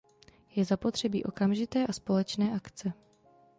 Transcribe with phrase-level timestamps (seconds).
[0.55, 2.93] Je zapotřebí okamžité a společné akce.